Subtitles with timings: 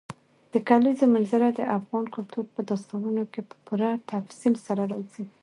[0.53, 5.25] د کلیزو منظره د افغان کلتور په داستانونو کې په پوره تفصیل سره راځي.